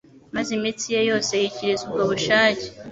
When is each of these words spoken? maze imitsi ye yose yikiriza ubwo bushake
maze 0.35 0.49
imitsi 0.57 0.87
ye 0.93 1.01
yose 1.09 1.31
yikiriza 1.41 1.83
ubwo 1.85 2.03
bushake 2.11 2.65